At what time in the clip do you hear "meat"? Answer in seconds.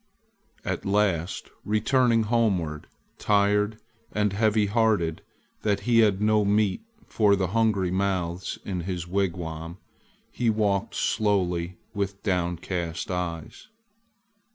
6.43-6.81